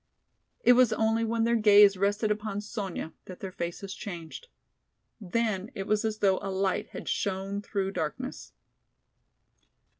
[0.63, 4.47] It was only when their gaze rested upon Sonya that their faces changed.
[5.19, 8.51] Then it was as though a light had shone through darkness.